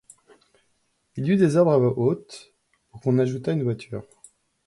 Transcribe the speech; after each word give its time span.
Il 1.15 1.27
y 1.27 1.29
eut 1.29 1.35
des 1.35 1.57
ordres 1.57 1.73
à 1.73 1.77
voix 1.77 1.95
haute, 1.95 2.55
pour 2.89 3.01
qu'on 3.01 3.19
ajoutât 3.19 3.51
une 3.53 3.61
voiture. 3.61 4.03